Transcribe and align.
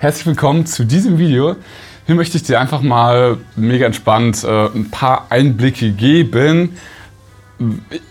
herzlich 0.00 0.26
willkommen 0.26 0.64
zu 0.64 0.84
diesem 0.84 1.18
Video. 1.18 1.56
Hier 2.06 2.14
möchte 2.14 2.36
ich 2.36 2.44
dir 2.44 2.60
einfach 2.60 2.82
mal 2.82 3.38
mega 3.56 3.84
entspannt 3.84 4.44
äh, 4.44 4.66
ein 4.66 4.90
paar 4.92 5.26
Einblicke 5.30 5.90
geben, 5.90 6.76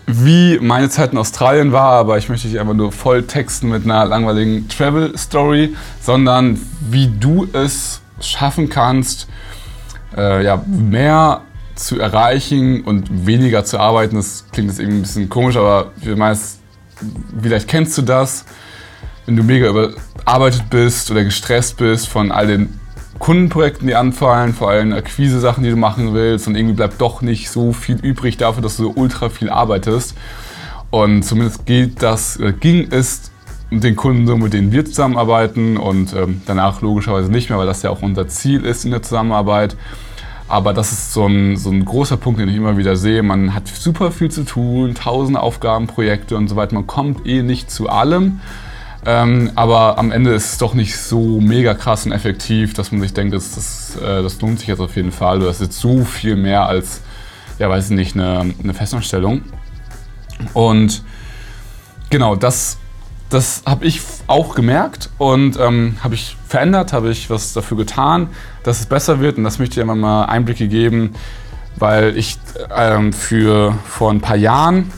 wie 0.06 0.58
meine 0.60 0.90
Zeit 0.90 1.12
in 1.12 1.18
Australien 1.18 1.72
war, 1.72 1.92
aber 1.92 2.18
ich 2.18 2.28
möchte 2.28 2.46
dich 2.46 2.60
einfach 2.60 2.74
nur 2.74 2.92
voll 2.92 3.22
texten 3.22 3.70
mit 3.70 3.84
einer 3.84 4.04
langweiligen 4.04 4.68
Travel 4.68 5.16
Story, 5.16 5.74
sondern 6.02 6.60
wie 6.90 7.08
du 7.08 7.48
es 7.54 8.02
schaffen 8.20 8.68
kannst, 8.68 9.26
äh, 10.14 10.44
ja, 10.44 10.62
mehr 10.66 11.40
zu 11.74 11.98
erreichen 11.98 12.82
und 12.82 13.26
weniger 13.26 13.64
zu 13.64 13.78
arbeiten. 13.80 14.16
Das 14.16 14.44
klingt 14.52 14.68
jetzt 14.68 14.78
irgendwie 14.78 14.98
ein 14.98 15.02
bisschen 15.02 15.28
komisch, 15.30 15.56
aber 15.56 15.92
meist, 16.16 16.60
vielleicht 17.40 17.66
kennst 17.66 17.96
du 17.96 18.02
das, 18.02 18.44
wenn 19.28 19.36
du 19.36 19.42
mega 19.42 19.68
überarbeitet 19.68 20.70
bist 20.70 21.10
oder 21.10 21.22
gestresst 21.22 21.76
bist 21.76 22.08
von 22.08 22.32
all 22.32 22.46
den 22.46 22.80
Kundenprojekten, 23.18 23.86
die 23.86 23.94
anfallen, 23.94 24.54
vor 24.54 24.70
allem 24.70 24.94
Akquise-Sachen, 24.94 25.62
die 25.62 25.68
du 25.68 25.76
machen 25.76 26.14
willst 26.14 26.48
und 26.48 26.56
irgendwie 26.56 26.74
bleibt 26.74 26.98
doch 26.98 27.20
nicht 27.20 27.50
so 27.50 27.74
viel 27.74 27.96
übrig 27.96 28.38
dafür, 28.38 28.62
dass 28.62 28.78
du 28.78 28.84
so 28.84 28.92
ultra 28.96 29.28
viel 29.28 29.50
arbeitest. 29.50 30.16
Und 30.90 31.24
zumindest 31.24 31.66
geht 31.66 32.02
das, 32.02 32.38
ging 32.60 32.88
es 32.90 33.30
den 33.70 33.96
Kunden, 33.96 34.40
mit 34.40 34.54
denen 34.54 34.72
wir 34.72 34.86
zusammenarbeiten 34.86 35.76
und 35.76 36.14
ähm, 36.14 36.40
danach 36.46 36.80
logischerweise 36.80 37.30
nicht 37.30 37.50
mehr, 37.50 37.58
weil 37.58 37.66
das 37.66 37.82
ja 37.82 37.90
auch 37.90 38.00
unser 38.00 38.28
Ziel 38.28 38.64
ist 38.64 38.86
in 38.86 38.92
der 38.92 39.02
Zusammenarbeit. 39.02 39.76
Aber 40.48 40.72
das 40.72 40.90
ist 40.90 41.12
so 41.12 41.26
ein, 41.26 41.58
so 41.58 41.68
ein 41.70 41.84
großer 41.84 42.16
Punkt, 42.16 42.40
den 42.40 42.48
ich 42.48 42.56
immer 42.56 42.78
wieder 42.78 42.96
sehe. 42.96 43.22
Man 43.22 43.52
hat 43.52 43.68
super 43.68 44.10
viel 44.10 44.30
zu 44.30 44.44
tun, 44.44 44.94
tausende 44.94 45.40
Aufgaben, 45.40 45.86
Projekte 45.86 46.34
und 46.34 46.48
so 46.48 46.56
weiter. 46.56 46.72
Man 46.72 46.86
kommt 46.86 47.26
eh 47.26 47.42
nicht 47.42 47.70
zu 47.70 47.90
allem. 47.90 48.40
Ähm, 49.06 49.52
aber 49.54 49.98
am 49.98 50.10
Ende 50.10 50.34
ist 50.34 50.52
es 50.52 50.58
doch 50.58 50.74
nicht 50.74 50.96
so 50.96 51.40
mega 51.40 51.74
krass 51.74 52.04
und 52.04 52.12
effektiv, 52.12 52.74
dass 52.74 52.92
man 52.92 53.00
sich 53.00 53.14
denkt, 53.14 53.34
das, 53.34 53.54
das, 53.54 53.96
äh, 53.96 54.22
das 54.22 54.40
lohnt 54.40 54.58
sich 54.58 54.68
jetzt 54.68 54.80
auf 54.80 54.96
jeden 54.96 55.12
Fall. 55.12 55.40
Das 55.40 55.56
ist 55.56 55.62
jetzt 55.62 55.80
so 55.80 56.04
viel 56.04 56.36
mehr 56.36 56.66
als, 56.66 57.00
ja, 57.58 57.70
weiß 57.70 57.90
ich 57.90 57.96
nicht, 57.96 58.16
eine, 58.16 58.54
eine 58.62 58.74
Festanstellung. 58.74 59.42
Und 60.52 61.02
genau, 62.10 62.36
das 62.36 62.78
das 63.30 63.62
habe 63.66 63.84
ich 63.84 64.00
auch 64.26 64.54
gemerkt 64.54 65.10
und 65.18 65.58
ähm, 65.60 65.96
habe 66.02 66.14
ich 66.14 66.36
verändert, 66.46 66.92
habe 66.92 67.10
ich 67.10 67.28
was 67.28 67.52
dafür 67.52 67.76
getan, 67.76 68.28
dass 68.62 68.80
es 68.80 68.86
besser 68.86 69.20
wird 69.20 69.36
und 69.36 69.44
das 69.44 69.58
möchte 69.58 69.74
ich 69.74 69.80
einfach 69.82 69.96
mal 69.96 70.24
Einblicke 70.24 70.68
geben, 70.68 71.14
weil 71.76 72.16
ich 72.16 72.38
ähm, 72.74 73.12
für 73.12 73.74
vor 73.86 74.10
ein 74.10 74.20
paar 74.20 74.36
Jahren 74.36 74.90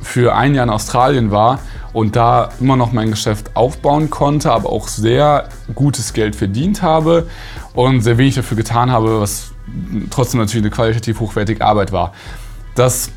für 0.00 0.36
ein 0.36 0.54
Jahr 0.54 0.64
in 0.64 0.70
Australien 0.70 1.30
war 1.30 1.60
und 1.92 2.16
da 2.16 2.50
immer 2.60 2.76
noch 2.76 2.92
mein 2.92 3.10
Geschäft 3.10 3.56
aufbauen 3.56 4.10
konnte, 4.10 4.52
aber 4.52 4.70
auch 4.70 4.88
sehr 4.88 5.48
gutes 5.74 6.12
Geld 6.12 6.36
verdient 6.36 6.82
habe 6.82 7.28
und 7.74 8.02
sehr 8.02 8.18
wenig 8.18 8.34
dafür 8.34 8.56
getan 8.56 8.90
habe, 8.90 9.20
was 9.20 9.52
trotzdem 10.10 10.40
natürlich 10.40 10.64
eine 10.64 10.70
qualitativ 10.70 11.20
hochwertige 11.20 11.64
Arbeit 11.64 11.92
war. 11.92 12.12
Das 12.74 13.10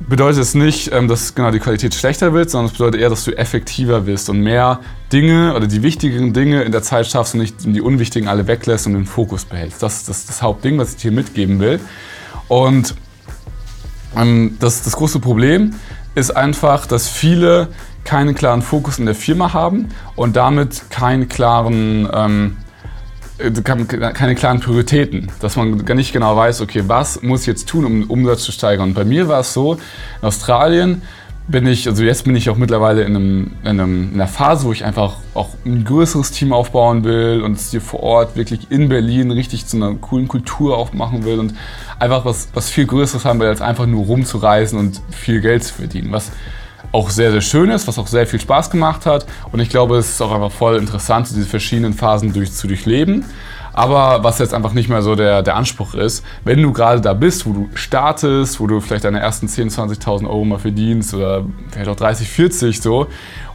bedeutet 0.00 0.42
es 0.42 0.54
nicht, 0.54 0.92
ähm, 0.92 1.08
dass 1.08 1.34
genau 1.34 1.50
die 1.50 1.58
Qualität 1.58 1.94
schlechter 1.94 2.32
wird, 2.32 2.50
sondern 2.50 2.66
es 2.66 2.72
bedeutet 2.72 3.00
eher, 3.00 3.10
dass 3.10 3.24
du 3.24 3.36
effektiver 3.36 4.02
bist 4.02 4.30
und 4.30 4.40
mehr 4.40 4.80
Dinge 5.12 5.54
oder 5.54 5.66
die 5.66 5.82
wichtigen 5.82 6.32
Dinge 6.32 6.62
in 6.62 6.72
der 6.72 6.82
Zeit 6.82 7.06
schaffst 7.06 7.34
und 7.34 7.40
nicht 7.40 7.56
die 7.64 7.80
unwichtigen 7.80 8.28
alle 8.28 8.46
weglässt 8.46 8.86
und 8.86 8.94
den 8.94 9.06
Fokus 9.06 9.44
behältst. 9.44 9.82
Das 9.82 9.98
ist 9.98 10.08
das, 10.08 10.26
das 10.26 10.42
Hauptding, 10.42 10.78
was 10.78 10.92
ich 10.92 10.96
dir 10.96 11.12
mitgeben 11.12 11.60
will. 11.60 11.80
Und 12.48 12.94
ähm, 14.16 14.56
das, 14.58 14.82
das 14.82 14.96
große 14.96 15.20
Problem 15.20 15.74
ist 16.14 16.36
einfach, 16.36 16.86
dass 16.86 17.08
viele 17.08 17.68
keinen 18.10 18.34
klaren 18.34 18.60
Fokus 18.60 18.98
in 18.98 19.06
der 19.06 19.14
Firma 19.14 19.52
haben 19.52 19.88
und 20.16 20.34
damit 20.34 20.90
keinen 20.90 21.28
klaren 21.28 22.08
ähm, 22.12 22.56
äh, 23.38 23.52
keine 23.52 24.34
klaren 24.34 24.58
Prioritäten, 24.58 25.28
dass 25.40 25.54
man 25.54 25.84
gar 25.84 25.94
nicht 25.94 26.12
genau 26.12 26.36
weiß, 26.36 26.60
okay, 26.60 26.82
was 26.88 27.22
muss 27.22 27.42
ich 27.42 27.46
jetzt 27.46 27.68
tun, 27.68 27.84
um 27.84 28.00
den 28.00 28.10
Umsatz 28.10 28.42
zu 28.42 28.50
steigern. 28.50 28.88
Und 28.88 28.94
bei 28.94 29.04
mir 29.04 29.28
war 29.28 29.40
es 29.40 29.52
so, 29.52 29.74
in 29.74 30.26
Australien 30.26 31.02
bin 31.46 31.68
ich, 31.68 31.86
also 31.86 32.02
jetzt 32.02 32.24
bin 32.24 32.34
ich 32.34 32.50
auch 32.50 32.56
mittlerweile 32.56 33.02
in, 33.02 33.14
einem, 33.14 33.50
in, 33.62 33.68
einem, 33.68 34.08
in 34.08 34.14
einer 34.14 34.26
Phase, 34.26 34.66
wo 34.66 34.72
ich 34.72 34.84
einfach 34.84 35.14
auch 35.34 35.50
ein 35.64 35.84
größeres 35.84 36.32
Team 36.32 36.52
aufbauen 36.52 37.04
will 37.04 37.42
und 37.44 37.58
es 37.58 37.70
hier 37.70 37.80
vor 37.80 38.02
Ort 38.02 38.34
wirklich 38.34 38.72
in 38.72 38.88
Berlin 38.88 39.30
richtig 39.30 39.66
zu 39.66 39.76
einer 39.76 39.94
coolen 39.94 40.26
Kultur 40.26 40.76
aufmachen 40.76 41.24
will 41.24 41.38
und 41.38 41.54
einfach 42.00 42.24
was, 42.24 42.48
was 42.54 42.70
viel 42.70 42.86
Größeres 42.86 43.24
haben 43.24 43.38
will, 43.38 43.46
als 43.46 43.60
einfach 43.60 43.86
nur 43.86 44.06
rumzureisen 44.06 44.80
und 44.80 45.00
viel 45.10 45.40
Geld 45.40 45.62
zu 45.62 45.74
verdienen. 45.74 46.10
Was 46.10 46.32
auch 46.92 47.10
sehr, 47.10 47.30
sehr 47.30 47.40
schön 47.40 47.70
ist, 47.70 47.86
was 47.86 47.98
auch 47.98 48.06
sehr 48.06 48.26
viel 48.26 48.40
Spaß 48.40 48.70
gemacht 48.70 49.06
hat. 49.06 49.26
Und 49.52 49.60
ich 49.60 49.68
glaube, 49.68 49.96
es 49.96 50.10
ist 50.10 50.22
auch 50.22 50.32
einfach 50.32 50.50
voll 50.50 50.76
interessant, 50.76 51.28
diese 51.30 51.46
verschiedenen 51.46 51.94
Phasen 51.94 52.32
durch, 52.32 52.52
zu 52.52 52.66
durchleben. 52.66 53.24
Aber 53.72 54.24
was 54.24 54.38
jetzt 54.40 54.52
einfach 54.52 54.72
nicht 54.72 54.88
mehr 54.88 55.02
so 55.02 55.14
der, 55.14 55.42
der 55.42 55.56
Anspruch 55.56 55.94
ist, 55.94 56.24
wenn 56.44 56.60
du 56.60 56.72
gerade 56.72 57.00
da 57.00 57.14
bist, 57.14 57.46
wo 57.46 57.52
du 57.52 57.68
startest, 57.74 58.58
wo 58.58 58.66
du 58.66 58.80
vielleicht 58.80 59.04
deine 59.04 59.20
ersten 59.20 59.46
10.000, 59.46 60.00
20.000 60.00 60.26
Euro 60.26 60.44
mal 60.44 60.58
verdienst 60.58 61.14
oder 61.14 61.44
vielleicht 61.70 61.88
auch 61.88 61.96
30, 61.96 62.28
40 62.28 62.80
so 62.80 63.06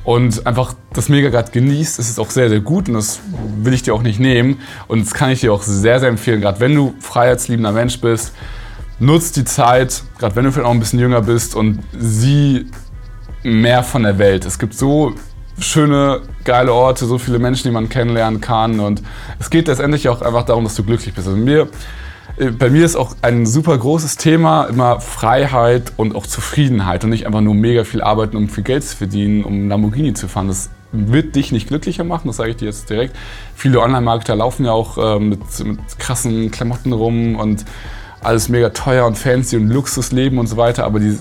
und 0.06 0.47
einfach 0.47 0.73
das 0.94 1.09
mega 1.09 1.29
gerade 1.29 1.52
genießt, 1.52 2.00
ist 2.00 2.09
es 2.09 2.19
auch 2.19 2.29
sehr, 2.29 2.47
sehr 2.47 2.62
gut 2.62 2.88
und 2.88 2.94
das 2.94 3.19
will 3.57 3.73
ich 3.73 3.84
dir 3.84 3.94
auch 3.94 4.03
nicht 4.03 4.19
nehmen. 4.19 4.59
Und 4.88 5.06
das 5.06 5.13
kann 5.13 5.31
ich 5.31 5.41
dir 5.41 5.52
auch 5.52 5.63
sehr, 5.63 6.00
sehr 6.00 6.09
empfehlen, 6.09 6.40
gerade 6.40 6.59
wenn 6.59 6.73
du 6.73 6.94
freiheitsliebender 7.00 7.73
Mensch 7.73 8.00
bist, 8.00 8.34
nutzt 9.00 9.35
die 9.35 9.44
Zeit, 9.44 10.03
gerade 10.17 10.35
wenn 10.35 10.46
du 10.46 10.52
vielleicht 10.52 10.67
auch 10.67 10.73
ein 10.73 10.79
bisschen 10.79 11.00
jünger 11.00 11.22
bist 11.22 11.56
und 11.56 11.79
sieh 11.97 12.67
mehr 13.45 13.83
von 13.83 14.03
der 14.03 14.17
Welt. 14.17 14.45
Es 14.45 14.59
gibt 14.59 14.73
so 14.73 15.13
schöne, 15.59 16.22
geile 16.44 16.73
Orte, 16.73 17.06
so 17.06 17.17
viele 17.17 17.39
Menschen, 17.39 17.63
die 17.67 17.72
man 17.72 17.88
kennenlernen 17.88 18.41
kann. 18.41 18.79
Und 18.79 19.01
es 19.39 19.50
geht 19.50 19.67
letztendlich 19.67 20.09
auch 20.09 20.22
einfach 20.22 20.44
darum, 20.44 20.63
dass 20.63 20.75
du 20.75 20.83
glücklich 20.83 21.13
bist. 21.13 21.28
Also 21.28 21.38
mir, 21.38 21.69
äh, 22.38 22.50
bei 22.51 22.69
mir 22.69 22.84
ist 22.84 22.95
auch 22.95 23.16
ein 23.22 23.45
super 23.45 23.78
großes 23.78 24.17
Thema 24.17 24.66
immer 24.66 25.00
Freiheit 25.00 25.94
und 25.95 26.16
auch 26.16 26.28
Zufriedenheit 26.28 27.03
und 27.03 27.11
nicht 27.11 27.25
einfach 27.25 27.41
nur 27.41 27.55
mega 27.55 27.84
viel 27.84 28.01
arbeiten, 28.01 28.35
um 28.35 28.50
viel 28.50 28.63
Geld 28.63 28.84
zu 28.84 28.97
verdienen, 28.97 29.44
um 29.44 29.69
Lamborghini 29.69 30.13
zu 30.13 30.28
fahren. 30.28 30.47
Das 30.47 30.69
wird 30.91 31.35
dich 31.35 31.51
nicht 31.51 31.67
glücklicher 31.67 32.03
machen, 32.03 32.28
das 32.28 32.38
sage 32.38 32.51
ich 32.51 32.57
dir 32.57 32.66
jetzt 32.66 32.89
direkt. 32.89 33.16
Viele 33.55 33.81
Online-Marketer 33.81 34.35
laufen 34.35 34.66
ja 34.66 34.72
auch 34.72 34.97
äh, 34.97 35.19
mit, 35.19 35.39
mit 35.63 35.79
krassen 36.00 36.51
Klamotten 36.51 36.94
rum 36.94 37.35
und 37.35 37.66
alles 38.22 38.50
mega 38.50 38.69
teuer 38.69 39.05
und 39.05 39.17
fancy 39.17 39.55
und 39.57 39.69
Luxusleben 39.69 40.39
und 40.39 40.47
so 40.47 40.57
weiter, 40.57 40.85
aber 40.85 41.00
die 41.00 41.17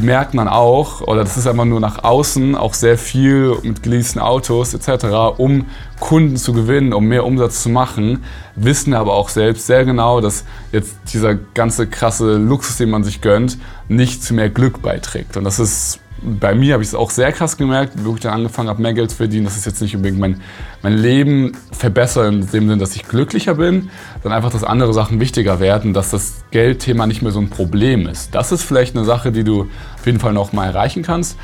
merken 0.00 0.38
dann 0.38 0.48
auch, 0.48 1.00
oder 1.02 1.22
das 1.22 1.36
ist 1.36 1.46
einfach 1.46 1.64
nur 1.64 1.80
nach 1.80 2.02
außen, 2.02 2.54
auch 2.54 2.74
sehr 2.74 2.98
viel 2.98 3.56
mit 3.62 3.82
geleasten 3.82 4.20
Autos 4.20 4.74
etc., 4.74 5.38
um 5.38 5.66
Kunden 6.00 6.36
zu 6.36 6.52
gewinnen, 6.52 6.92
um 6.92 7.06
mehr 7.06 7.24
Umsatz 7.24 7.62
zu 7.62 7.68
machen, 7.68 8.24
wissen 8.56 8.94
aber 8.94 9.14
auch 9.14 9.28
selbst 9.28 9.66
sehr 9.66 9.84
genau, 9.84 10.20
dass 10.20 10.44
jetzt 10.72 10.96
dieser 11.12 11.34
ganze 11.34 11.86
krasse 11.86 12.36
Luxus, 12.36 12.76
den 12.76 12.90
man 12.90 13.04
sich 13.04 13.20
gönnt, 13.20 13.58
nicht 13.88 14.22
zu 14.22 14.34
mehr 14.34 14.50
Glück 14.50 14.82
beiträgt. 14.82 15.36
Und 15.36 15.44
das 15.44 15.58
ist 15.58 16.00
bei 16.22 16.54
mir 16.54 16.74
habe 16.74 16.82
ich 16.82 16.90
es 16.90 16.94
auch 16.94 17.10
sehr 17.10 17.30
krass 17.32 17.56
gemerkt, 17.56 17.92
wo 18.04 18.14
ich 18.14 18.20
dann 18.20 18.32
angefangen 18.32 18.68
habe, 18.68 18.80
mehr 18.80 18.94
Geld 18.94 19.10
zu 19.10 19.16
verdienen, 19.16 19.44
dass 19.44 19.56
es 19.56 19.64
jetzt 19.64 19.80
nicht 19.82 19.94
unbedingt 19.94 20.18
mein, 20.18 20.40
mein 20.82 20.94
Leben 20.94 21.52
verbessert, 21.72 22.32
in 22.32 22.40
dem 22.40 22.48
Sinne, 22.50 22.78
dass 22.78 22.96
ich 22.96 23.06
glücklicher 23.06 23.54
bin, 23.54 23.90
sondern 24.22 24.38
einfach, 24.38 24.50
dass 24.50 24.64
andere 24.64 24.94
Sachen 24.94 25.20
wichtiger 25.20 25.60
werden, 25.60 25.92
dass 25.92 26.10
das 26.10 26.44
Geldthema 26.50 27.06
nicht 27.06 27.22
mehr 27.22 27.32
so 27.32 27.40
ein 27.40 27.50
Problem 27.50 28.06
ist. 28.06 28.34
Das 28.34 28.50
ist 28.50 28.62
vielleicht 28.62 28.96
eine 28.96 29.04
Sache, 29.04 29.30
die 29.30 29.44
du 29.44 29.68
auf 29.98 30.06
jeden 30.06 30.20
Fall 30.20 30.32
noch 30.32 30.52
mal 30.52 30.66
erreichen 30.66 31.02
kannst. 31.02 31.36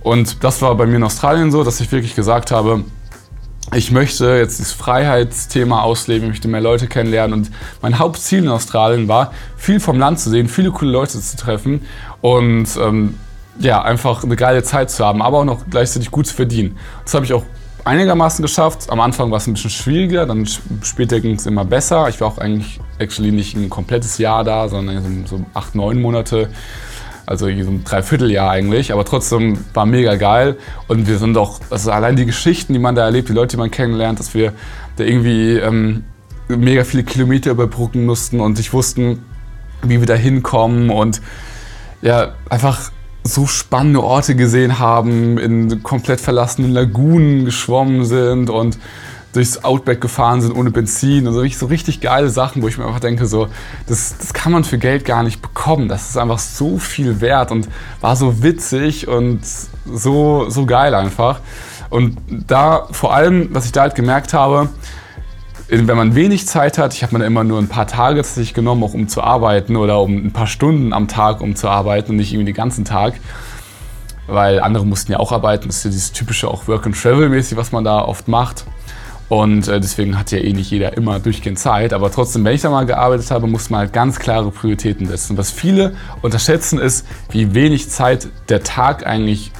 Und 0.00 0.42
das 0.42 0.60
war 0.62 0.74
bei 0.74 0.86
mir 0.86 0.96
in 0.96 1.02
Australien 1.02 1.50
so, 1.50 1.64
dass 1.64 1.80
ich 1.80 1.92
wirklich 1.92 2.14
gesagt 2.14 2.50
habe, 2.50 2.84
ich 3.72 3.90
möchte 3.90 4.36
jetzt 4.36 4.60
das 4.60 4.72
Freiheitsthema 4.72 5.82
ausleben, 5.82 6.24
ich 6.24 6.30
möchte 6.32 6.48
mehr 6.48 6.60
Leute 6.60 6.86
kennenlernen 6.86 7.40
und 7.40 7.50
mein 7.80 7.98
Hauptziel 7.98 8.40
in 8.40 8.48
Australien 8.48 9.08
war, 9.08 9.32
viel 9.56 9.80
vom 9.80 9.98
Land 9.98 10.20
zu 10.20 10.30
sehen, 10.30 10.48
viele 10.48 10.70
coole 10.70 10.90
Leute 10.90 11.18
zu 11.20 11.36
treffen 11.36 11.80
und 12.20 12.68
ähm, 12.80 13.14
ja, 13.58 13.82
einfach 13.82 14.24
eine 14.24 14.36
geile 14.36 14.62
Zeit 14.62 14.90
zu 14.90 15.04
haben, 15.04 15.22
aber 15.22 15.38
auch 15.38 15.44
noch 15.44 15.64
gleichzeitig 15.68 16.10
gut 16.10 16.26
zu 16.26 16.34
verdienen. 16.34 16.76
Das 17.04 17.14
habe 17.14 17.24
ich 17.24 17.32
auch 17.32 17.44
einigermaßen 17.84 18.42
geschafft. 18.42 18.90
Am 18.90 19.00
Anfang 19.00 19.30
war 19.30 19.38
es 19.38 19.46
ein 19.46 19.54
bisschen 19.54 19.70
schwieriger, 19.70 20.26
dann 20.26 20.46
später 20.82 21.20
ging 21.20 21.36
es 21.36 21.46
immer 21.46 21.64
besser. 21.64 22.08
Ich 22.08 22.20
war 22.20 22.28
auch 22.28 22.38
eigentlich 22.38 22.80
actually 22.98 23.30
nicht 23.30 23.56
ein 23.56 23.70
komplettes 23.70 24.18
Jahr 24.18 24.44
da, 24.44 24.68
sondern 24.68 25.26
so, 25.26 25.44
acht, 25.54 25.74
neun 25.74 26.00
Monate. 26.00 26.50
Also 27.26 27.46
so 27.46 27.52
ein 27.52 27.84
Dreivierteljahr 27.84 28.50
eigentlich, 28.50 28.92
aber 28.92 29.04
trotzdem 29.06 29.58
war 29.72 29.86
mega 29.86 30.16
geil. 30.16 30.58
Und 30.88 31.08
wir 31.08 31.16
sind 31.18 31.38
auch, 31.38 31.58
also 31.70 31.90
allein 31.90 32.16
die 32.16 32.26
Geschichten, 32.26 32.74
die 32.74 32.78
man 32.78 32.94
da 32.94 33.04
erlebt, 33.04 33.30
die 33.30 33.32
Leute, 33.32 33.56
die 33.56 33.60
man 33.60 33.70
kennenlernt, 33.70 34.18
dass 34.18 34.34
wir 34.34 34.52
da 34.96 35.04
irgendwie 35.04 35.56
ähm, 35.56 36.04
mega 36.48 36.84
viele 36.84 37.02
Kilometer 37.02 37.52
überbrücken 37.52 38.04
mussten 38.04 38.40
und 38.40 38.56
sich 38.56 38.74
wussten, 38.74 39.24
wie 39.82 40.00
wir 40.00 40.06
da 40.06 40.14
hinkommen 40.14 40.90
und 40.90 41.22
ja, 42.02 42.34
einfach 42.50 42.90
so 43.24 43.46
spannende 43.46 44.02
Orte 44.02 44.36
gesehen 44.36 44.78
haben, 44.78 45.38
in 45.38 45.82
komplett 45.82 46.20
verlassenen 46.20 46.72
Lagunen 46.72 47.46
geschwommen 47.46 48.04
sind 48.04 48.50
und 48.50 48.78
durchs 49.32 49.64
Outback 49.64 50.00
gefahren 50.00 50.40
sind 50.40 50.52
ohne 50.52 50.70
Benzin 50.70 51.26
und 51.26 51.34
so 51.34 51.40
richtig, 51.40 51.58
so 51.58 51.66
richtig 51.66 52.00
geile 52.00 52.30
Sachen, 52.30 52.62
wo 52.62 52.68
ich 52.68 52.78
mir 52.78 52.86
einfach 52.86 53.00
denke, 53.00 53.26
so, 53.26 53.48
das, 53.86 54.16
das 54.18 54.32
kann 54.32 54.52
man 54.52 54.62
für 54.62 54.78
Geld 54.78 55.04
gar 55.04 55.22
nicht 55.22 55.42
bekommen. 55.42 55.88
Das 55.88 56.10
ist 56.10 56.16
einfach 56.16 56.38
so 56.38 56.78
viel 56.78 57.20
wert 57.20 57.50
und 57.50 57.68
war 58.00 58.14
so 58.14 58.42
witzig 58.42 59.08
und 59.08 59.40
so, 59.84 60.48
so 60.50 60.66
geil 60.66 60.94
einfach. 60.94 61.40
Und 61.90 62.16
da 62.28 62.86
vor 62.92 63.14
allem, 63.14 63.48
was 63.52 63.66
ich 63.66 63.72
da 63.72 63.82
halt 63.82 63.94
gemerkt 63.94 64.34
habe, 64.34 64.68
wenn 65.68 65.96
man 65.96 66.14
wenig 66.14 66.46
Zeit 66.46 66.78
hat, 66.78 66.94
ich 66.94 67.02
habe 67.02 67.18
mir 67.18 67.24
immer 67.24 67.44
nur 67.44 67.58
ein 67.58 67.68
paar 67.68 67.86
Tage 67.86 68.22
sich 68.22 68.54
genommen, 68.54 68.82
auch 68.82 68.94
um 68.94 69.08
zu 69.08 69.22
arbeiten 69.22 69.76
oder 69.76 70.00
um 70.00 70.26
ein 70.26 70.32
paar 70.32 70.46
Stunden 70.46 70.92
am 70.92 71.08
Tag 71.08 71.40
um 71.40 71.56
zu 71.56 71.68
arbeiten 71.68 72.10
und 72.10 72.16
nicht 72.16 72.32
irgendwie 72.32 72.52
den 72.52 72.54
ganzen 72.54 72.84
Tag, 72.84 73.14
weil 74.26 74.60
andere 74.60 74.84
mussten 74.84 75.12
ja 75.12 75.18
auch 75.18 75.32
arbeiten. 75.32 75.68
Das 75.68 75.78
ist 75.78 75.84
ja 75.84 75.90
dieses 75.90 76.12
typische 76.12 76.48
auch 76.48 76.68
Work 76.68 76.86
and 76.86 77.00
Travel 77.00 77.28
mäßig, 77.28 77.56
was 77.56 77.72
man 77.72 77.84
da 77.84 78.00
oft 78.02 78.28
macht. 78.28 78.64
Und 79.28 79.68
äh, 79.68 79.80
deswegen 79.80 80.18
hat 80.18 80.30
ja 80.32 80.38
eh 80.38 80.52
nicht 80.52 80.70
jeder 80.70 80.96
immer 80.96 81.18
durchgehend 81.18 81.58
Zeit. 81.58 81.94
Aber 81.94 82.10
trotzdem, 82.10 82.44
wenn 82.44 82.54
ich 82.54 82.60
da 82.60 82.70
mal 82.70 82.84
gearbeitet 82.84 83.30
habe, 83.30 83.46
muss 83.46 83.70
man 83.70 83.80
halt 83.80 83.92
ganz 83.92 84.18
klare 84.18 84.50
Prioritäten 84.50 85.06
setzen. 85.06 85.38
Was 85.38 85.50
viele 85.50 85.96
unterschätzen 86.20 86.78
ist, 86.78 87.06
wie 87.30 87.54
wenig 87.54 87.88
Zeit 87.88 88.28
der 88.50 88.62
Tag 88.62 89.06
eigentlich 89.06 89.50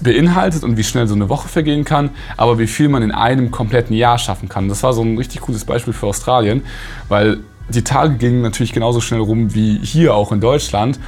beinhaltet 0.00 0.64
und 0.64 0.76
wie 0.76 0.84
schnell 0.84 1.06
so 1.06 1.14
eine 1.14 1.28
Woche 1.28 1.48
vergehen 1.48 1.84
kann, 1.84 2.10
aber 2.36 2.58
wie 2.58 2.66
viel 2.66 2.88
man 2.88 3.02
in 3.02 3.10
einem 3.10 3.50
kompletten 3.50 3.96
Jahr 3.96 4.18
schaffen 4.18 4.48
kann. 4.48 4.68
Das 4.68 4.82
war 4.82 4.92
so 4.92 5.02
ein 5.02 5.16
richtig 5.16 5.42
cooles 5.42 5.64
Beispiel 5.64 5.92
für 5.92 6.06
Australien, 6.06 6.62
weil 7.08 7.38
die 7.68 7.82
Tage 7.82 8.14
gingen 8.14 8.42
natürlich 8.42 8.72
genauso 8.72 9.00
schnell 9.00 9.20
rum 9.20 9.54
wie 9.54 9.78
hier 9.82 10.14
auch 10.14 10.32
in 10.32 10.40
Deutschland. 10.40 10.98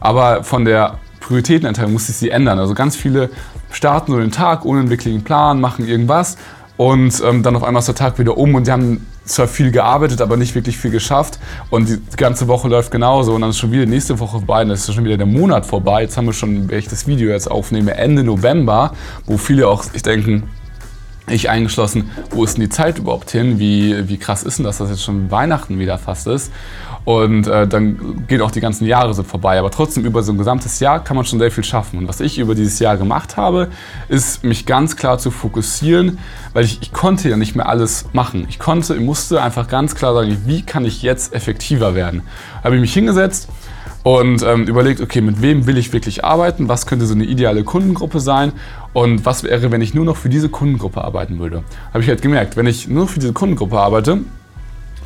Aber 0.00 0.44
von 0.44 0.64
der 0.64 0.98
Prioritäteneinteilung 1.20 1.92
musste 1.92 2.12
ich 2.12 2.18
sie 2.18 2.30
ändern. 2.30 2.58
Also 2.58 2.74
ganz 2.74 2.96
viele 2.96 3.30
starten 3.70 4.12
so 4.12 4.18
den 4.18 4.32
Tag 4.32 4.64
ohne 4.64 4.80
einen 4.80 4.90
wirklichen 4.90 5.22
Plan, 5.22 5.60
machen 5.60 5.86
irgendwas 5.86 6.36
und 6.76 7.22
ähm, 7.22 7.42
dann 7.42 7.56
auf 7.56 7.62
einmal 7.62 7.80
ist 7.80 7.86
der 7.86 7.94
Tag 7.94 8.18
wieder 8.18 8.36
um 8.36 8.54
und 8.54 8.66
die 8.66 8.72
haben 8.72 9.06
zwar 9.24 9.48
viel 9.48 9.70
gearbeitet, 9.70 10.20
aber 10.20 10.36
nicht 10.36 10.54
wirklich 10.54 10.76
viel 10.76 10.90
geschafft. 10.90 11.38
Und 11.70 11.88
die 11.88 11.98
ganze 12.16 12.48
Woche 12.48 12.68
läuft 12.68 12.90
genauso 12.90 13.34
und 13.34 13.42
dann 13.42 13.50
ist 13.50 13.58
schon 13.58 13.72
wieder 13.72 13.86
nächste 13.86 14.18
Woche 14.18 14.38
vorbei, 14.38 14.64
dann 14.64 14.70
ist 14.72 14.92
schon 14.92 15.04
wieder 15.04 15.16
der 15.16 15.26
Monat 15.26 15.66
vorbei. 15.66 16.02
Jetzt 16.02 16.16
haben 16.16 16.26
wir 16.26 16.32
schon, 16.32 16.68
wenn 16.68 16.78
ich 16.78 16.88
das 16.88 17.06
Video 17.06 17.30
jetzt 17.30 17.50
aufnehme, 17.50 17.94
Ende 17.94 18.24
November, 18.24 18.92
wo 19.26 19.36
viele 19.36 19.68
auch 19.68 19.82
sich 19.82 20.02
denken, 20.02 20.44
ich 21.30 21.50
eingeschlossen, 21.50 22.10
wo 22.30 22.44
ist 22.44 22.56
denn 22.56 22.62
die 22.62 22.68
Zeit 22.68 22.98
überhaupt 22.98 23.30
hin? 23.30 23.58
Wie, 23.58 24.08
wie 24.08 24.18
krass 24.18 24.42
ist 24.42 24.58
denn 24.58 24.64
das, 24.64 24.78
dass 24.78 24.90
jetzt 24.90 25.02
schon 25.02 25.30
Weihnachten 25.30 25.78
wieder 25.78 25.98
fast 25.98 26.26
ist? 26.26 26.52
Und 27.04 27.46
äh, 27.46 27.66
dann 27.66 28.26
geht 28.28 28.42
auch 28.42 28.50
die 28.50 28.60
ganzen 28.60 28.86
Jahre 28.86 29.14
so 29.14 29.22
vorbei. 29.22 29.58
Aber 29.58 29.70
trotzdem 29.70 30.04
über 30.04 30.22
so 30.22 30.32
ein 30.32 30.38
gesamtes 30.38 30.80
Jahr 30.80 31.02
kann 31.02 31.16
man 31.16 31.24
schon 31.24 31.38
sehr 31.38 31.50
viel 31.50 31.64
schaffen. 31.64 31.98
Und 31.98 32.08
was 32.08 32.20
ich 32.20 32.38
über 32.38 32.54
dieses 32.54 32.78
Jahr 32.78 32.96
gemacht 32.96 33.36
habe, 33.36 33.68
ist 34.08 34.44
mich 34.44 34.66
ganz 34.66 34.96
klar 34.96 35.18
zu 35.18 35.30
fokussieren, 35.30 36.18
weil 36.52 36.64
ich, 36.64 36.82
ich 36.82 36.92
konnte 36.92 37.28
ja 37.28 37.36
nicht 37.36 37.56
mehr 37.56 37.68
alles 37.68 38.06
machen. 38.12 38.46
Ich 38.48 38.58
konnte, 38.58 38.94
ich 38.94 39.00
musste 39.00 39.42
einfach 39.42 39.66
ganz 39.66 39.94
klar 39.94 40.14
sagen, 40.14 40.42
wie 40.44 40.62
kann 40.62 40.84
ich 40.84 41.02
jetzt 41.02 41.34
effektiver 41.34 41.94
werden? 41.94 42.22
Habe 42.62 42.74
ich 42.74 42.80
mich 42.80 42.92
hingesetzt 42.92 43.48
und 44.02 44.42
ähm, 44.42 44.64
überlegt, 44.66 45.00
okay, 45.00 45.20
mit 45.20 45.42
wem 45.42 45.66
will 45.66 45.76
ich 45.76 45.92
wirklich 45.92 46.24
arbeiten? 46.24 46.68
Was 46.68 46.86
könnte 46.86 47.06
so 47.06 47.14
eine 47.14 47.24
ideale 47.24 47.64
Kundengruppe 47.64 48.20
sein? 48.20 48.52
Und 48.92 49.26
was 49.26 49.44
wäre, 49.44 49.70
wenn 49.70 49.82
ich 49.82 49.94
nur 49.94 50.04
noch 50.04 50.16
für 50.16 50.28
diese 50.28 50.48
Kundengruppe 50.48 51.04
arbeiten 51.04 51.38
würde? 51.38 51.62
Habe 51.92 52.02
ich 52.02 52.08
halt 52.08 52.22
gemerkt, 52.22 52.56
wenn 52.56 52.66
ich 52.66 52.88
nur 52.88 53.08
für 53.08 53.20
diese 53.20 53.32
Kundengruppe 53.32 53.78
arbeite, 53.78 54.18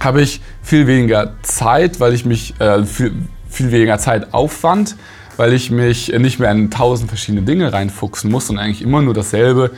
habe 0.01 0.23
ich 0.23 0.41
viel 0.63 0.87
weniger 0.87 1.35
Zeit, 1.43 1.99
weil 2.01 2.15
ich 2.15 2.25
mich 2.25 2.59
äh, 2.61 2.85
viel, 2.85 3.13
viel 3.49 3.73
weniger 3.73 3.99
Zeitaufwand, 3.99 4.97
weil 5.37 5.53
ich 5.53 5.71
mich 5.71 6.09
nicht 6.17 6.39
mehr 6.39 6.51
in 6.53 6.71
tausend 6.71 7.09
verschiedene 7.09 7.43
Dinge 7.43 7.73
reinfuchsen 7.73 8.31
muss 8.31 8.49
und 8.51 8.59
eigentlich 8.59 8.83
immer 8.83 9.03
nur 9.03 9.15
dasselbe 9.15 9.73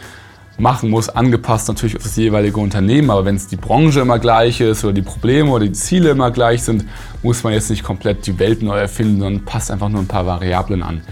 machen 0.58 0.90
muss, 0.90 1.08
angepasst 1.08 1.68
natürlich 1.68 1.96
auf 1.96 2.02
das 2.02 2.16
jeweilige 2.16 2.60
Unternehmen. 2.60 3.10
Aber 3.10 3.24
wenn 3.24 3.36
es 3.36 3.46
die 3.46 3.56
Branche 3.56 4.00
immer 4.00 4.18
gleich 4.18 4.60
ist 4.60 4.84
oder 4.84 4.94
die 4.94 5.02
Probleme 5.02 5.50
oder 5.50 5.64
die 5.64 5.72
Ziele 5.72 6.10
immer 6.10 6.30
gleich 6.30 6.62
sind, 6.62 6.84
muss 7.22 7.44
man 7.44 7.52
jetzt 7.52 7.70
nicht 7.70 7.82
komplett 7.82 8.26
die 8.26 8.38
Welt 8.38 8.62
neu 8.62 8.78
erfinden, 8.78 9.20
sondern 9.20 9.44
passt 9.44 9.70
einfach 9.70 9.88
nur 9.88 10.00
ein 10.00 10.08
paar 10.08 10.26
Variablen 10.26 10.82
an. 10.82 11.02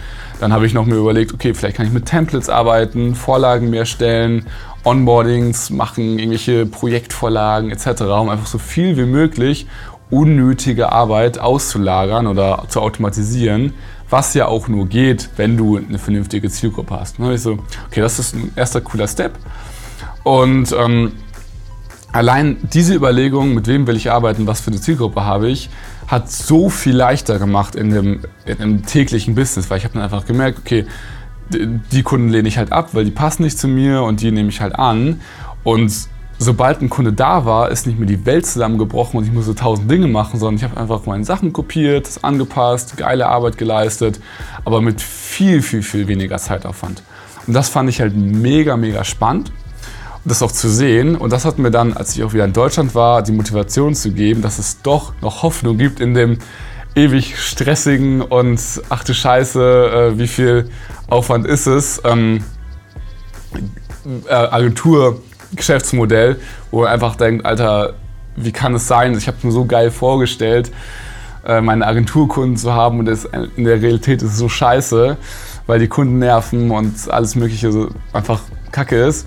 Dann 0.41 0.53
habe 0.53 0.67
ich 0.67 0.75
noch 0.75 0.87
mir 0.87 0.97
überlegt, 0.97 1.33
okay, 1.33 1.55
vielleicht 1.55 1.77
kann 1.77 1.87
ich 1.87 1.93
mit 1.93 2.07
Templates 2.07 2.49
arbeiten, 2.49 3.15
Vorlagen 3.15 3.71
mehr 3.71 3.87
stellen, 3.87 4.47
Onboardings 4.85 5.71
machen, 5.71 6.19
irgendwelche 6.19 6.67
Projektvorlagen 6.67 7.71
etc., 7.71 8.03
um 8.03 8.29
einfach 8.29 8.47
so 8.47 8.59
viel 8.59 8.97
wie 8.97 9.07
möglich 9.07 9.67
unnötige 10.11 10.93
Arbeit 10.93 11.39
auszulagern 11.39 12.27
oder 12.27 12.65
zu 12.69 12.81
automatisieren, 12.81 13.75
was 14.11 14.35
ja 14.35 14.47
auch 14.47 14.69
nur 14.69 14.87
geht, 14.87 15.31
wenn 15.37 15.57
du 15.57 15.77
eine 15.77 15.99
vernünftige 15.99 16.51
Zielgruppe 16.51 16.99
hast. 17.01 17.19
Und 17.19 17.27
dann 17.27 17.35
ich 17.35 17.41
so, 17.41 17.59
okay, 17.87 18.01
das 18.01 18.19
ist 18.19 18.35
ein 18.35 18.53
erster 18.55 18.81
cooler 18.81 19.09
Step. 19.09 19.33
Und 20.23 20.73
ähm, 20.73 21.13
allein 22.13 22.59
diese 22.73 22.95
Überlegung, 22.95 23.55
mit 23.55 23.67
wem 23.67 23.87
will 23.87 23.97
ich 23.97 24.11
arbeiten, 24.11 24.47
was 24.47 24.61
für 24.61 24.71
eine 24.71 24.81
Zielgruppe 24.81 25.25
habe 25.25 25.49
ich, 25.49 25.69
hat 26.07 26.31
so 26.31 26.69
viel 26.69 26.95
leichter 26.95 27.39
gemacht 27.39 27.75
in 27.75 27.91
dem, 27.91 28.21
in 28.45 28.59
dem 28.59 28.87
täglichen 28.87 29.35
Business, 29.35 29.71
weil 29.71 29.79
ich 29.79 29.85
habe 29.85 29.95
dann 29.95 30.03
einfach 30.03 30.27
gemerkt, 30.27 30.59
okay, 30.59 30.87
die 31.51 32.03
Kunden 32.03 32.29
lehne 32.29 32.49
ich 32.49 32.57
halt 32.57 32.73
ab, 32.73 32.91
weil 32.93 33.05
die 33.05 33.11
passen 33.11 33.43
nicht 33.43 33.59
zu 33.59 33.69
mir 33.69 34.03
und 34.03 34.21
die 34.21 34.31
nehme 34.31 34.49
ich 34.49 34.61
halt 34.61 34.75
an. 34.77 35.21
Und 35.63 35.93
sobald 36.39 36.83
ein 36.83 36.91
Kunde 36.91 37.13
da 37.13 37.45
war, 37.45 37.71
ist 37.71 37.87
nicht 37.87 37.99
mehr 37.99 38.09
die 38.09 38.27
Welt 38.27 38.47
zusammengebrochen 38.47 39.19
und 39.19 39.25
ich 39.25 39.33
musste 39.33 39.55
tausend 39.55 39.91
Dinge 39.91 40.09
machen, 40.09 40.39
sondern 40.39 40.57
ich 40.57 40.65
habe 40.65 40.77
einfach 40.81 41.07
meine 41.07 41.25
Sachen 41.25 41.53
kopiert, 41.53 42.07
das 42.07 42.25
angepasst, 42.25 42.97
geile 42.97 43.27
Arbeit 43.27 43.59
geleistet, 43.59 44.21
aber 44.65 44.81
mit 44.81 45.01
viel, 45.01 45.63
viel, 45.63 45.83
viel 45.83 46.09
weniger 46.09 46.39
Zeitaufwand. 46.39 47.03
Und 47.47 47.55
das 47.55 47.69
fand 47.69 47.89
ich 47.89 48.01
halt 48.01 48.17
mega, 48.17 48.77
mega 48.77 49.05
spannend, 49.05 49.53
das 50.25 50.43
auch 50.43 50.53
zu 50.53 50.69
sehen. 50.69 51.17
Und 51.17 51.33
das 51.33 51.45
hat 51.45 51.59
mir 51.59 51.71
dann, 51.71 51.93
als 51.93 52.17
ich 52.17 52.25
auch 52.25 52.33
wieder 52.33 52.45
in 52.45 52.53
Deutschland 52.53 52.95
war, 52.95 53.23
die 53.23 53.33
Motivation 53.33 53.95
zu 53.95 54.13
geben, 54.13 54.43
dass 54.43 54.59
es 54.59 54.81
doch 54.83 55.13
noch 55.21 55.43
Hoffnung 55.43 55.79
gibt 55.79 56.01
in 56.01 56.15
dem 56.15 56.39
ewig 56.95 57.39
stressigen 57.39 58.23
und 58.23 58.61
ach 58.89 59.05
du 59.05 59.15
Scheiße, 59.15 60.13
äh, 60.15 60.19
wie 60.19 60.29
viel 60.29 60.71
Aufwand 61.09 61.47
ist 61.47 61.67
es, 61.67 62.01
ähm, 62.05 62.45
äh, 64.29 64.35
Agentur-Geschäftsmodell, 65.55 66.37
wo 66.71 66.83
man 66.83 66.89
einfach 66.89 67.17
denkt, 67.17 67.47
Alter, 67.47 67.95
wie 68.37 68.53
kann 68.53 68.75
es 68.75 68.89
sein? 68.89 69.17
Ich 69.17 69.27
habe 69.27 69.37
es 69.39 69.45
mir 69.45 69.53
so 69.53 69.65
geil 69.65 69.91
vorgestellt, 69.91 70.73
äh, 71.47 71.61
meine 71.61 71.87
Agenturkunden 71.87 72.57
zu 72.57 72.73
haben 72.73 72.99
und 72.99 73.07
das, 73.07 73.29
in 73.57 73.65
der 73.65 73.81
Realität 73.81 74.23
ist 74.23 74.33
es 74.33 74.39
so 74.39 74.49
scheiße, 74.49 75.17
weil 75.67 75.79
die 75.79 75.89
Kunden 75.89 76.19
nerven 76.19 76.71
und 76.71 77.11
alles 77.11 77.37
Mögliche 77.37 77.73
so 77.73 77.89
einfach 78.13 78.41
kacke 78.73 78.97
ist. 78.97 79.27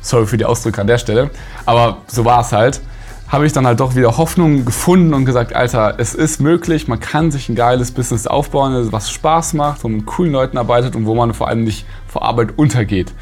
Sorry 0.00 0.26
für 0.26 0.36
die 0.36 0.44
Ausdrücke 0.44 0.80
an 0.80 0.86
der 0.86 0.98
Stelle, 0.98 1.30
aber 1.66 1.98
so 2.06 2.24
war 2.24 2.40
es 2.40 2.52
halt 2.52 2.80
habe 3.28 3.44
ich 3.44 3.52
dann 3.52 3.66
halt 3.66 3.78
doch 3.78 3.94
wieder 3.94 4.16
Hoffnung 4.16 4.64
gefunden 4.64 5.12
und 5.12 5.26
gesagt, 5.26 5.54
Alter, 5.54 5.96
es 5.98 6.14
ist 6.14 6.40
möglich, 6.40 6.88
man 6.88 6.98
kann 6.98 7.30
sich 7.30 7.48
ein 7.48 7.54
geiles 7.54 7.92
Business 7.92 8.26
aufbauen, 8.26 8.90
was 8.90 9.10
Spaß 9.10 9.52
macht, 9.52 9.84
wo 9.84 9.88
man 9.88 9.98
mit 9.98 10.06
coolen 10.06 10.32
Leuten 10.32 10.56
arbeitet 10.56 10.96
und 10.96 11.04
wo 11.04 11.14
man 11.14 11.34
vor 11.34 11.48
allem 11.48 11.64
nicht 11.64 11.84
vor 12.06 12.22
Arbeit 12.22 12.56
untergeht. 12.56 13.12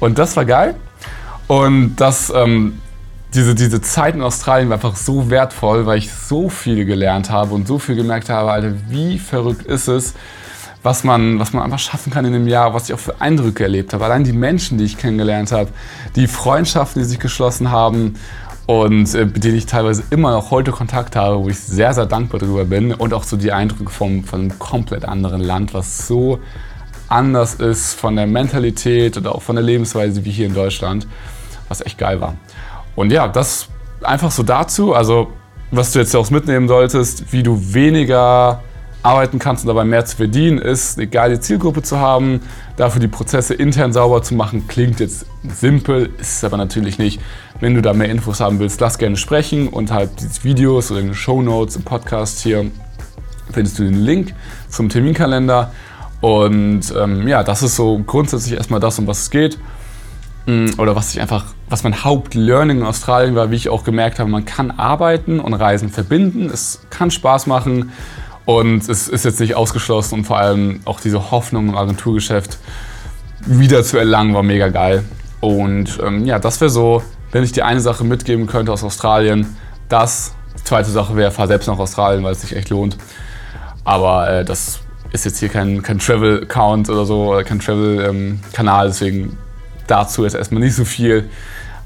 Und 0.00 0.18
das 0.18 0.36
war 0.36 0.44
geil. 0.44 0.74
Und 1.46 1.96
das, 1.96 2.32
ähm, 2.34 2.80
diese, 3.34 3.54
diese 3.54 3.80
Zeit 3.80 4.14
in 4.14 4.22
Australien 4.22 4.68
war 4.68 4.76
einfach 4.76 4.96
so 4.96 5.30
wertvoll, 5.30 5.86
weil 5.86 5.98
ich 5.98 6.12
so 6.12 6.48
viel 6.48 6.84
gelernt 6.84 7.30
habe 7.30 7.54
und 7.54 7.66
so 7.66 7.78
viel 7.78 7.96
gemerkt 7.96 8.30
habe, 8.30 8.50
Alter, 8.50 8.72
wie 8.88 9.18
verrückt 9.18 9.66
ist 9.66 9.88
es, 9.88 10.14
was 10.82 11.02
man, 11.02 11.38
was 11.38 11.52
man 11.52 11.64
einfach 11.64 11.78
schaffen 11.78 12.12
kann 12.12 12.24
in 12.24 12.34
einem 12.34 12.46
Jahr, 12.46 12.74
was 12.74 12.88
ich 12.88 12.94
auch 12.94 12.98
für 13.00 13.20
Eindrücke 13.20 13.64
erlebt 13.64 13.92
habe. 13.92 14.04
Allein 14.04 14.24
die 14.24 14.32
Menschen, 14.32 14.78
die 14.78 14.84
ich 14.84 14.96
kennengelernt 14.96 15.50
habe, 15.50 15.70
die 16.14 16.26
Freundschaften, 16.26 17.02
die 17.02 17.08
sich 17.08 17.18
geschlossen 17.18 17.70
haben 17.70 18.14
und 18.66 19.14
äh, 19.14 19.26
mit 19.26 19.44
denen 19.44 19.56
ich 19.56 19.66
teilweise 19.66 20.04
immer 20.10 20.32
noch 20.32 20.50
heute 20.50 20.70
Kontakt 20.70 21.16
habe, 21.16 21.42
wo 21.42 21.48
ich 21.48 21.58
sehr, 21.58 21.92
sehr 21.92 22.06
dankbar 22.06 22.40
darüber 22.40 22.64
bin 22.64 22.94
und 22.94 23.12
auch 23.12 23.24
so 23.24 23.36
die 23.36 23.52
Eindrücke 23.52 23.90
vom, 23.90 24.24
von 24.24 24.40
einem 24.40 24.58
komplett 24.58 25.04
anderen 25.04 25.40
Land, 25.40 25.74
was 25.74 26.06
so 26.06 26.38
anders 27.08 27.54
ist 27.54 27.94
von 27.94 28.16
der 28.16 28.26
Mentalität 28.26 29.16
oder 29.16 29.34
auch 29.34 29.42
von 29.42 29.56
der 29.56 29.64
Lebensweise 29.64 30.24
wie 30.24 30.30
hier 30.30 30.46
in 30.46 30.54
Deutschland, 30.54 31.06
was 31.68 31.84
echt 31.84 31.98
geil 31.98 32.20
war. 32.20 32.34
Und 32.94 33.12
ja, 33.12 33.28
das 33.28 33.68
einfach 34.02 34.30
so 34.30 34.42
dazu, 34.42 34.94
also 34.94 35.30
was 35.70 35.92
du 35.92 35.98
jetzt 35.98 36.14
auch 36.14 36.30
mitnehmen 36.30 36.68
solltest, 36.68 37.32
wie 37.32 37.42
du 37.42 37.74
weniger 37.74 38.62
arbeiten 39.02 39.38
kannst 39.38 39.64
und 39.64 39.68
dabei 39.68 39.84
mehr 39.84 40.04
zu 40.06 40.16
verdienen, 40.16 40.58
ist 40.58 40.96
eine 40.96 41.06
geile 41.06 41.38
Zielgruppe 41.38 41.82
zu 41.82 41.98
haben, 41.98 42.40
dafür 42.76 43.00
die 43.00 43.08
Prozesse 43.08 43.52
intern 43.52 43.92
sauber 43.92 44.22
zu 44.22 44.34
machen. 44.34 44.66
Klingt 44.66 44.98
jetzt 44.98 45.26
simpel, 45.42 46.10
ist 46.18 46.38
es 46.38 46.44
aber 46.44 46.56
natürlich 46.56 46.98
nicht. 46.98 47.20
Wenn 47.60 47.74
du 47.74 47.82
da 47.82 47.92
mehr 47.92 48.08
Infos 48.08 48.40
haben 48.40 48.60
willst, 48.60 48.80
lass 48.80 48.96
gerne 48.96 49.16
sprechen 49.16 49.68
und 49.68 49.90
halt 49.90 50.10
die 50.20 50.44
Videos 50.44 50.90
oder 50.90 51.02
die 51.02 51.14
Show 51.14 51.42
Notes 51.42 51.76
im 51.76 51.82
Podcast 51.82 52.40
hier 52.40 52.70
findest 53.52 53.78
du 53.78 53.84
den 53.84 54.00
Link 54.00 54.34
zum 54.68 54.88
Terminkalender. 54.88 55.72
Und 56.20 56.94
ähm, 56.96 57.28
ja, 57.28 57.42
das 57.42 57.62
ist 57.62 57.76
so 57.76 57.98
grundsätzlich 58.06 58.54
erstmal 58.54 58.80
das, 58.80 58.98
um 58.98 59.06
was 59.06 59.22
es 59.22 59.30
geht. 59.30 59.58
Mm, 60.46 60.78
oder 60.78 60.94
was 60.94 61.14
ich 61.14 61.20
einfach, 61.20 61.46
was 61.68 61.84
mein 61.84 62.04
Hauptlearning 62.04 62.78
in 62.78 62.84
Australien 62.84 63.34
war, 63.34 63.50
wie 63.50 63.56
ich 63.56 63.68
auch 63.68 63.84
gemerkt 63.84 64.18
habe, 64.18 64.30
man 64.30 64.44
kann 64.44 64.70
arbeiten 64.70 65.40
und 65.40 65.54
Reisen 65.54 65.88
verbinden. 65.88 66.50
Es 66.52 66.80
kann 66.90 67.10
Spaß 67.10 67.46
machen. 67.46 67.92
Und 68.46 68.88
es 68.88 69.08
ist 69.08 69.24
jetzt 69.24 69.40
nicht 69.40 69.54
ausgeschlossen 69.54 70.16
und 70.18 70.24
vor 70.24 70.36
allem 70.36 70.80
auch 70.84 71.00
diese 71.00 71.30
Hoffnung 71.30 71.70
im 71.70 71.76
Agenturgeschäft 71.76 72.58
wieder 73.46 73.82
zu 73.82 73.96
erlangen, 73.96 74.34
war 74.34 74.42
mega 74.42 74.68
geil. 74.68 75.02
Und 75.40 75.98
ähm, 76.04 76.26
ja, 76.26 76.38
das 76.38 76.60
wäre 76.60 76.70
so, 76.70 77.02
wenn 77.32 77.42
ich 77.42 77.52
dir 77.52 77.64
eine 77.64 77.80
Sache 77.80 78.04
mitgeben 78.04 78.46
könnte 78.46 78.72
aus 78.72 78.84
Australien, 78.84 79.56
das. 79.88 80.34
Zweite 80.62 80.90
Sache 80.90 81.16
wäre, 81.16 81.30
fahr 81.30 81.46
selbst 81.46 81.66
nach 81.66 81.78
Australien, 81.78 82.22
weil 82.22 82.32
es 82.32 82.40
sich 82.40 82.56
echt 82.56 82.70
lohnt. 82.70 82.96
Aber 83.82 84.30
äh, 84.30 84.44
das 84.44 84.80
ist 85.12 85.24
jetzt 85.24 85.38
hier 85.40 85.48
kein, 85.48 85.82
kein 85.82 85.98
Travel-Account 85.98 86.88
oder 86.88 87.04
so, 87.04 87.32
oder 87.32 87.44
kein 87.44 87.58
Travel-Kanal, 87.58 88.86
deswegen 88.86 89.36
dazu 89.86 90.24
jetzt 90.24 90.34
erstmal 90.34 90.62
nicht 90.62 90.74
so 90.74 90.84
viel. 90.84 91.28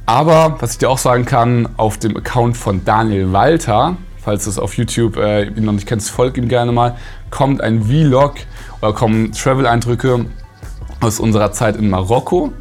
Aber 0.07 0.57
was 0.61 0.73
ich 0.73 0.79
dir 0.79 0.89
auch 0.89 0.99
sagen 0.99 1.25
kann, 1.25 1.69
auf 1.77 1.99
dem 1.99 2.17
Account 2.17 2.57
von 2.57 2.85
Daniel 2.85 3.33
Walter, 3.33 3.97
falls 4.23 4.45
du 4.45 4.51
es 4.51 4.59
auf 4.59 4.75
YouTube 4.75 5.17
äh, 5.17 5.51
noch 5.51 5.73
nicht 5.73 5.87
kennst, 5.87 6.11
folg 6.11 6.39
ihm 6.39 6.49
gerne 6.49 6.73
mal, 6.73 6.97
kommt 7.31 7.61
ein 7.61 7.85
Vlog 7.85 8.35
oder 8.81 8.93
kommen 8.93 9.33
Travel-Eindrücke 9.33 10.27
aus 11.01 11.21
unserer 11.21 11.53
Zeit 11.53 11.77
in 11.77 11.91
Marokko. 11.91 12.53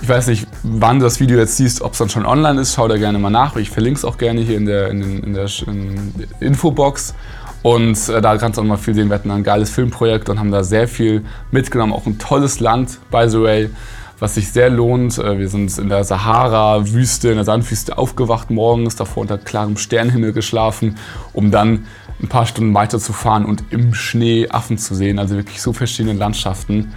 Ich 0.00 0.08
weiß 0.08 0.28
nicht, 0.28 0.46
wann 0.62 1.00
du 1.00 1.04
das 1.04 1.18
Video 1.18 1.38
jetzt 1.38 1.56
siehst, 1.56 1.82
ob 1.82 1.92
es 1.92 1.98
dann 1.98 2.08
schon 2.08 2.24
online 2.24 2.60
ist. 2.60 2.74
Schau 2.74 2.86
da 2.86 2.96
gerne 2.96 3.18
mal 3.18 3.30
nach. 3.30 3.56
Ich 3.56 3.70
verlinke 3.70 3.98
es 3.98 4.04
auch 4.04 4.16
gerne 4.16 4.40
hier 4.40 4.56
in 4.56 4.66
der, 4.66 4.90
in, 4.90 5.22
in 5.24 5.34
der 5.34 5.48
in 5.66 6.12
Infobox. 6.40 7.14
Und 7.62 8.08
äh, 8.08 8.20
da 8.20 8.36
kannst 8.36 8.58
du 8.58 8.62
auch 8.62 8.66
mal 8.66 8.76
viel 8.76 8.94
sehen. 8.94 9.08
Wir 9.08 9.14
hatten 9.14 9.30
ein 9.30 9.42
geiles 9.42 9.70
Filmprojekt 9.70 10.28
und 10.28 10.38
haben 10.38 10.52
da 10.52 10.62
sehr 10.62 10.86
viel 10.86 11.24
mitgenommen. 11.50 11.92
Auch 11.92 12.06
ein 12.06 12.18
tolles 12.18 12.60
Land, 12.60 12.98
by 13.10 13.28
the 13.28 13.40
way, 13.40 13.70
was 14.18 14.34
sich 14.34 14.52
sehr 14.52 14.70
lohnt. 14.70 15.18
Äh, 15.18 15.38
wir 15.38 15.48
sind 15.48 15.76
in 15.78 15.88
der 15.88 16.04
Sahara-Wüste, 16.04 17.28
in 17.28 17.36
der 17.36 17.44
Sandwüste 17.44 17.98
aufgewacht 17.98 18.50
morgens, 18.50 18.96
davor 18.96 19.22
unter 19.22 19.38
klarem 19.38 19.76
Sternenhimmel 19.76 20.32
geschlafen, 20.32 20.96
um 21.32 21.50
dann 21.50 21.86
ein 22.20 22.28
paar 22.28 22.46
Stunden 22.46 22.74
weiterzufahren 22.74 23.44
und 23.44 23.64
im 23.70 23.94
Schnee 23.94 24.48
Affen 24.48 24.78
zu 24.78 24.94
sehen. 24.94 25.18
Also 25.18 25.36
wirklich 25.36 25.62
so 25.62 25.72
verschiedene 25.72 26.14
Landschaften. 26.14 26.92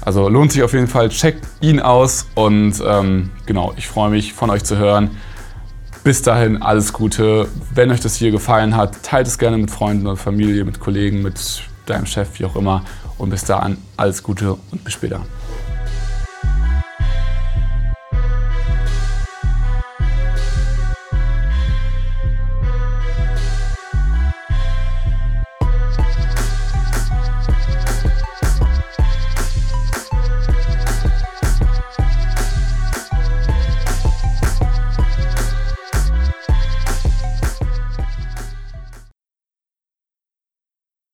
Also 0.00 0.28
lohnt 0.28 0.52
sich 0.52 0.62
auf 0.62 0.72
jeden 0.72 0.88
Fall. 0.88 1.10
Checkt 1.10 1.46
ihn 1.60 1.80
aus 1.80 2.26
und 2.34 2.82
ähm, 2.84 3.30
genau, 3.46 3.72
ich 3.76 3.86
freue 3.86 4.10
mich 4.10 4.32
von 4.32 4.50
euch 4.50 4.64
zu 4.64 4.76
hören. 4.76 5.10
Bis 6.02 6.22
dahin 6.22 6.62
alles 6.62 6.92
Gute. 6.92 7.48
Wenn 7.74 7.90
euch 7.90 8.00
das 8.00 8.16
hier 8.16 8.30
gefallen 8.30 8.76
hat, 8.76 9.02
teilt 9.02 9.26
es 9.26 9.38
gerne 9.38 9.58
mit 9.58 9.70
Freunden 9.70 10.06
oder 10.06 10.16
Familie, 10.16 10.64
mit 10.64 10.80
Kollegen, 10.80 11.22
mit 11.22 11.62
deinem 11.86 12.06
Chef, 12.06 12.28
wie 12.38 12.44
auch 12.46 12.56
immer. 12.56 12.84
Und 13.18 13.30
bis 13.30 13.44
dahin 13.44 13.76
alles 13.96 14.22
Gute 14.22 14.56
und 14.70 14.84
bis 14.84 14.94
später. 14.94 15.20